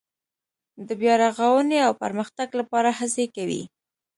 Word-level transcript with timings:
د 0.87 0.89
بیا 1.01 1.13
رغاونې 1.23 1.79
او 1.87 1.91
پرمختګ 2.03 2.47
لپاره 2.59 2.89
هڅې 2.99 3.25
کوي. 3.35 3.63